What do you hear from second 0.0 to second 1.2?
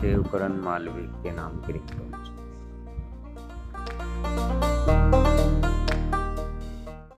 Devkaran Malviya